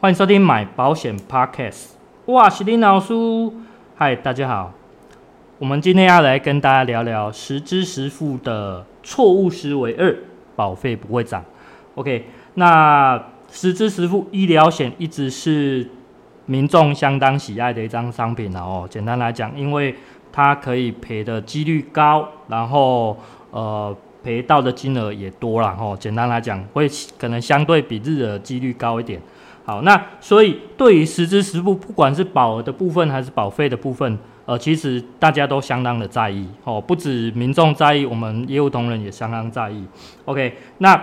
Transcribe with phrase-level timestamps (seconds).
[0.00, 1.86] 欢迎收听买保险 Podcast，
[2.24, 3.12] 我是林老师。
[3.96, 4.72] 嗨，大家好，
[5.58, 10.16] 我们今天要来跟大家聊聊实支实付的错误思维二，
[10.54, 11.44] 保费不会涨。
[11.96, 13.20] OK，那
[13.50, 15.90] 实支实付医疗险一直是
[16.46, 18.86] 民众相当喜爱的一张商品了哦。
[18.88, 19.92] 简单来讲，因为
[20.30, 23.18] 它可以赔的几率高，然后
[23.50, 23.92] 呃
[24.22, 25.96] 赔到的金额也多了哦。
[25.98, 29.20] 简单来讲，会可能相对比日额几率高一点。
[29.68, 39.86] 好，那所以对于实支实付，不管是保额的部分还是保费的部分，呃，其实大家都相当的在意哦，不止民众在意，我们业务同仁也相当在意。
[40.24, 40.98] OK，那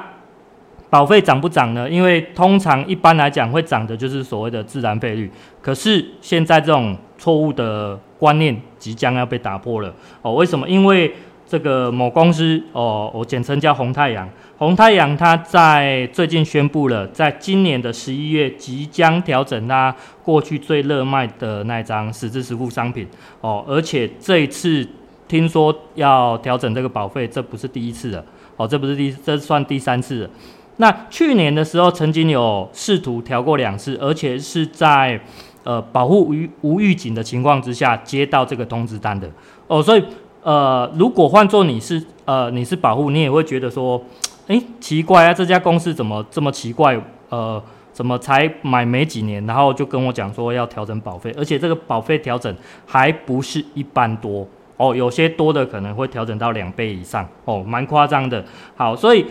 [0.90, 1.88] 保费涨不涨呢？
[1.88, 10.34] 因为通常一般来讲会涨的就是所谓的自然费率，可是现在这种错误的观念即将要被打破了哦。
[10.34, 10.68] 为什么？
[10.68, 11.14] 因为
[11.48, 14.28] 这个某公司哦，我简称叫红太阳。
[14.58, 23.06] 红太阳它在最近宣布了，在今年的十一月即将调整它过去最热卖的那张实质实付商品
[23.42, 24.88] 哦，而且这一次
[25.28, 28.24] 听说要调整这个保费，这不是第一次了
[28.56, 30.30] 哦，这不是第，这算第三次了。
[30.78, 35.20] 那去年的时候曾经有试图调过两次，而且是在
[35.64, 39.30] 呃保护无无预警的情况之下接到这个通知单的
[39.68, 40.04] 哦，所以。
[40.46, 44.00] 呃，如果换做你是呃你是保护，你也会觉得说，
[44.46, 46.96] 诶，奇怪啊，这家公司怎么这么奇怪？
[47.30, 47.60] 呃，
[47.92, 58.46] 怎么才买没几年，然后就跟我讲说要调整保费，而且这个保费调整还不是一般多哦，有些多的可能会调整到两倍以上哦，蛮夸张的。
[58.76, 59.26] 好，所以。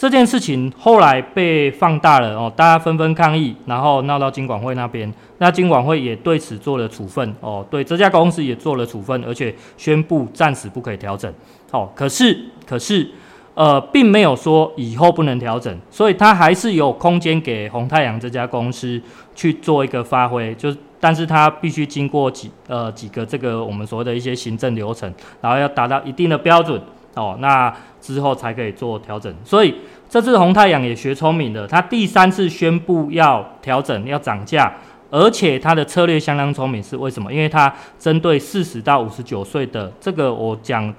[0.00, 11.30] 这件事情后来被放大了哦，大家纷纷抗议，然后闹到金管会那边，那金管会也对此做了处分哦，对这家公司也做了处分，而且宣布暂时不可以调整。
[11.70, 13.06] 哦，可是可是
[13.52, 18.98] 呃，并没有说以后不能调整，所以它还是有空间给红太阳这家公司
[19.34, 25.12] 去做一个发挥，就是但是它必须经过几呃几个这个我们所谓的一些行政流程，
[25.42, 26.80] 然后要达到一定的标准。
[27.14, 29.34] 哦，那之后才可以做调整。
[29.44, 29.74] 所以
[30.08, 34.72] 这次红太阳也学聪明了，他第三次宣布要调整、要涨价，
[35.10, 36.80] 而且他的策略相当聪明。
[36.80, 37.32] 是为什么？
[37.32, 40.94] 因为他针对四十到五十九岁的这个，我讲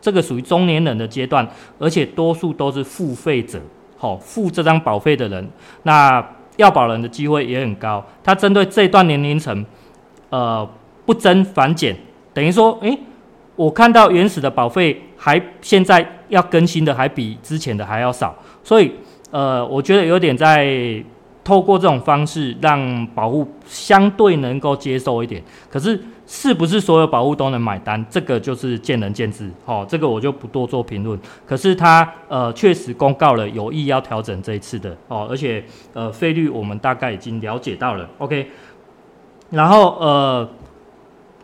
[0.00, 1.46] 这个属于中年人的阶段，
[1.78, 3.60] 而且多数都是付费者，
[3.98, 5.46] 好、哦、付这张保费的人，
[5.82, 8.02] 那要保人的机会也很高。
[8.24, 9.64] 他针对这段年龄层，
[10.30, 10.66] 呃，
[11.04, 11.94] 不增反减，
[12.32, 12.98] 等于说，诶。
[13.60, 18.34] 我看到原始的保费还现在要更新的还比之前的还要少，
[18.64, 18.90] 所以
[19.30, 21.04] 呃，我觉得有点在
[21.44, 25.42] 透过这种方式让保护相对能够接受一点。
[25.68, 28.02] 可是是不是所有保护都能买单？
[28.08, 29.50] 这个就是见仁见智。
[29.66, 31.20] 哦，这个我就不多做评论。
[31.44, 38.08] 可是他呃确实公告了有意要调整这一次的哦，而且呃费率我们大概已经了解到了。
[38.16, 38.48] OK，
[39.50, 40.48] 然后呃。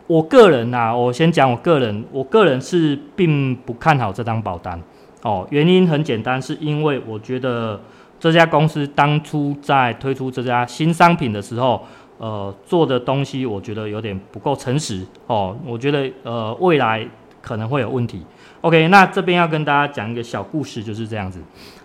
[0.07, 4.81] 我个人呐、啊，我先讲我个人，我个人是并不看好这张保单
[5.21, 5.45] 哦。
[5.51, 7.77] 原因很简单，是因为我觉得
[8.17, 11.83] 这家公司当初在推出这家新商品的时候，
[12.19, 15.53] 呃，做的东西我觉得有点不够诚实哦。
[15.65, 17.05] 我觉得呃未来
[17.41, 18.25] 可能会有问题。
[18.61, 21.41] OK，那这边要跟大家讲一个小故事，就是这样子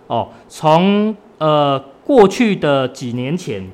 [0.06, 0.28] 哦。
[0.46, 3.68] 从呃过去的几年前。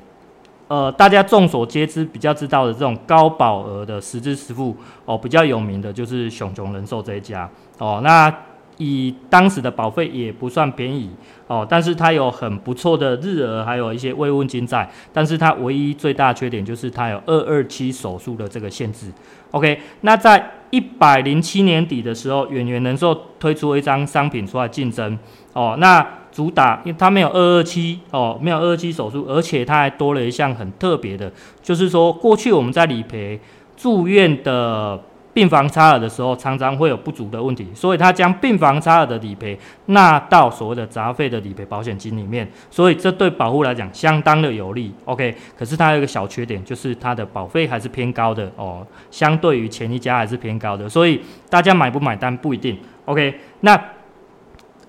[0.68, 7.48] 呃，大家众所皆知，比较知道的这种高保额的实支实付哦，比较有名的就是熊熊人寿这一家
[7.78, 8.00] 哦。
[8.04, 8.32] 那
[8.78, 11.10] 以当时的保费也不算便宜
[11.46, 14.88] 哦，但是它有很不错的日额，还有一些慰问金在。
[15.12, 19.12] 但是它唯一最大缺点就是它有二二七手术的这个限制。
[19.50, 25.19] OK，那在一百零七年底的时候，远远人寿推出一张商品出来竞争
[25.52, 26.06] 哦，那。
[26.31, 31.32] 主打，因为它没有二二七哦，没有二二七手术，而且它还多了一项很特别的，
[31.62, 33.40] 就是说过去我们在理赔
[33.76, 35.02] 住院的
[35.38, 39.56] 病房差额的时候，常常会有不足的问题，所以它将病房差额的理赔
[39.87, 44.93] 纳到所谓的杂费的理赔保险金里面，所以这对保护来讲相当的有利。
[45.05, 52.76] OK，可是它有一个小缺点，就是它的保费还是偏高的哦，相对于前一家还是偏高的，所以大家买不买单不一定。
[53.05, 53.81] OK，那。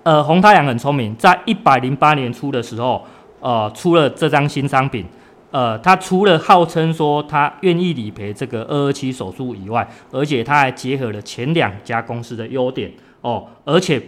[0.02, 3.06] 呃，红太阳很聪明，在一百零八年初的时候，
[3.42, 5.06] 呃出了这张新商品，
[5.51, 12.92] 呃，他除了号称说他愿意理赔这个二二七手术以外，而且他还结合了前两家公司的优点
[13.22, 14.01] 哦，而且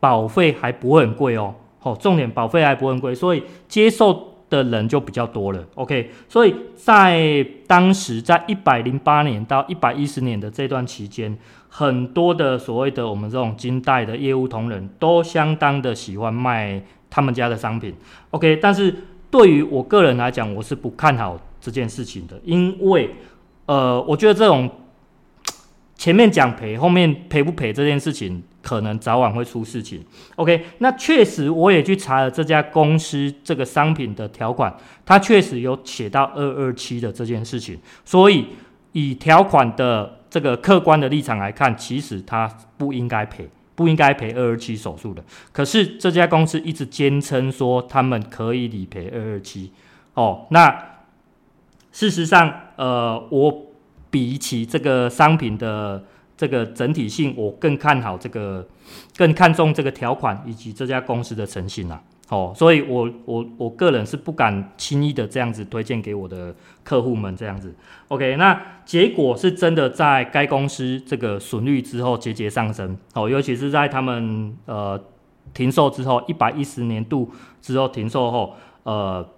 [0.00, 5.62] 保费还不会很贵哦，哦，重点保费还不会很贵，所以接受的人就比较多了。
[5.74, 11.36] OK，所以在当时在一百零八年到一百一十年的这段期间，
[11.68, 17.94] 很多的所谓的我们这种金代的业务同仁都相当的喜欢卖他们家的商品。
[18.30, 18.94] OK，但是
[19.30, 23.14] 对于我个人来讲，我是不看好这件事情的，因为
[23.66, 24.70] 呃，我觉得这种
[25.96, 28.42] 前面讲赔，后面赔不赔这件事情。
[28.62, 30.04] 可能早晚会出事情。
[30.34, 37.78] OK，那确实我也去查了这家公司这个商品的条款，它确实有写到二二七的这件事情。
[38.04, 38.44] 所以
[38.90, 45.22] 以条款的这个客观的立场来看，其实它不应该赔，不应该赔二二七手术的。
[45.52, 49.70] 可是这家公司一直坚称说他们可以理赔二二七。
[50.14, 50.96] 哦，那
[51.92, 53.66] 事实上，呃，我
[54.10, 56.02] 比起这个商品的。
[56.38, 58.68] 这个整体性，我更看好这个，
[59.16, 61.98] 更看重这个条款以及这家公司的诚信啊。
[62.28, 67.74] 哦，所以我我我个人是不敢轻易的这样子推荐给我的客户们这样子。
[68.08, 72.96] OK，那结果是真的在该公司这个损率之后节节上升。
[73.14, 75.00] 哦，尤其是在他们呃
[75.54, 77.30] 停售之后，一百一十年度
[77.60, 79.28] 之后停售后，呃，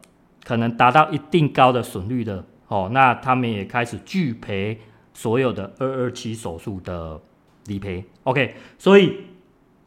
[0.44, 2.44] 可能达到一定高的损率的。
[2.69, 4.79] 哦，那他们也开始拒赔。
[5.14, 7.20] 所有的二二七手术的
[7.67, 9.17] 理赔，OK，所以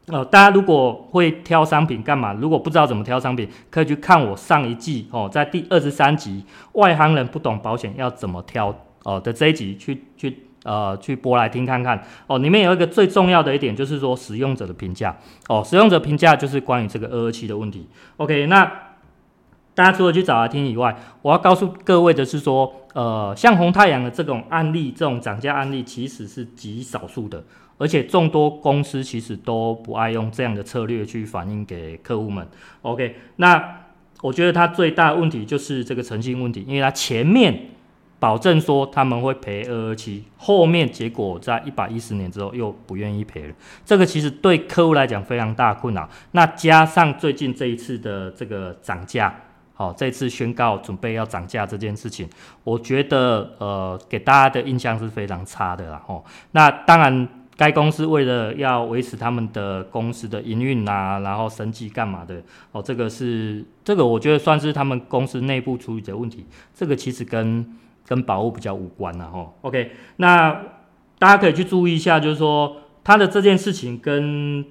[0.06, 2.32] 呃，大家如果会挑商品干嘛？
[2.32, 6.44] 如果不知道怎么挑商品，可以去看我上一季哦，在第二十三集
[6.80, 8.72] 《外行人不懂保险要怎么挑》
[9.04, 12.38] 哦的这一集去去呃去播来听看看哦。
[12.38, 15.16] 里面有一个最重要的一点就是说使用者的评价
[15.48, 17.88] 哦，使用者评价就是关于这个二二七的问题。
[18.16, 18.64] OK，那
[19.74, 22.74] 大家除了去找来听以外，我要告诉各位的是说。
[22.94, 27.42] 呃，像红太阳的这种案例，这种涨价案例其实是极少数的，
[27.82, 32.46] 而且众多公司其实都不爱用这样的策略去反映给客户们。
[32.82, 33.82] OK，那
[34.20, 37.70] 我觉得它最大的问题就是这个诚信问题，因为它前面
[38.20, 46.08] 保证说他们会赔二二七，后面结果在一百一十年之后又不愿意赔了，这个其实对客户来讲非常大困扰。
[46.30, 49.34] 那加上最近这一次的这个涨价。
[49.74, 52.28] 好，这次宣告准备要涨价这件事情，
[52.62, 56.00] 我觉得呃，给大家的印象是非常差的啦。
[56.06, 57.26] 哦，那当然，
[57.62, 62.42] 该公司为了要维持他们的公司的营运啊，然后生计干嘛的，
[62.72, 66.44] 哦，这个是这个我觉得算是他们公司内部处理的问题。
[66.74, 67.64] 这个其实跟
[68.04, 69.26] 跟保护比较无关了。
[69.26, 70.50] 哦，OK，那
[71.20, 74.64] 大家可以去注意一下，就是说他的这件事情跟。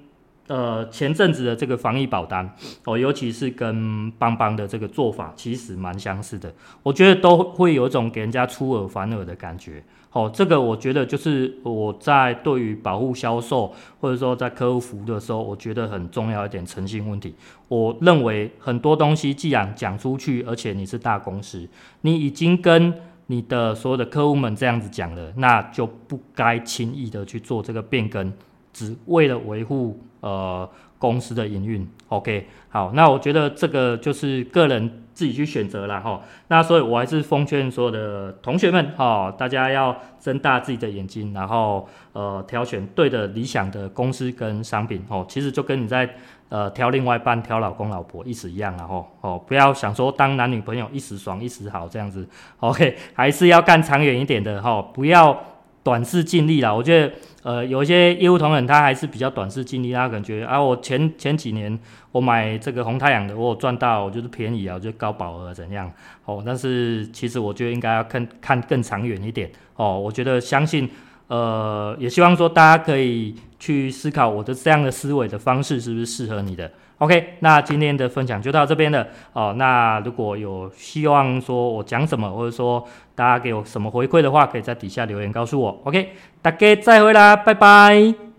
[0.52, 2.46] 呃，前阵子的这个防疫保单
[2.84, 6.52] 哦，尤其是跟邦邦的这个做法，其实蛮相似的。
[6.82, 9.82] 我觉得都会有一种给人家出尔反尔的感觉。
[10.10, 17.34] 哦，这个我觉得就是我在对于保护销售或者说在客户服务的时候，我觉得很重要一点诚信问题。
[17.68, 21.66] 我认为很多东西既然讲出去，而且你是大公司，
[22.02, 22.92] 你已经跟
[23.28, 28.30] 你的所有的客户们这样子讲了，那就不该轻易的去做这个变更。
[28.72, 36.22] 只为了维护呃公司的营运，OK，好，那我觉得这个就是个人自己去选择了哈。
[36.48, 45.26] 那所以我还是奉劝所有的同学们哈，大家要睁大自己的眼睛，然后呃挑选对的理想的公司跟商品哦。
[45.28, 46.08] 其实就跟你在
[46.48, 49.04] 呃挑另外一半、挑老公老婆意思一样了哈。
[49.22, 52.26] 哦，不要想说当男女朋友一时爽一时好这样子
[52.60, 55.36] ，OK，还是要干长远一点的哈，不要。
[55.84, 57.12] 短视近利啦，我觉得，
[57.42, 61.76] 呃，有一些业务同仁他还是比较短视经历，他感觉啊，我前前几年
[62.12, 65.90] 我买这个红太阳的，我赚到，我就是便宜啊，我就高保额怎样？
[66.24, 69.98] 哦，但是其实我觉得应该要看看更长远一点哦。
[69.98, 70.88] 我觉得相信，
[71.26, 76.70] 呃，也希望说大家可以去思考我的这样的思维的方式是不是适合你的。
[77.02, 79.52] OK，那今天的分享就到这边了哦。
[79.58, 85.80] 那如果有希望说我讲什么，或者说大家给我什么回馈的话，可以在底下留言告诉我。
[85.82, 88.31] OK，大家再会啦，拜拜。